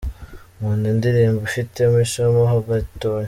[0.57, 3.19] Nkunda indirimbo ifitemo isomo ho gatoya.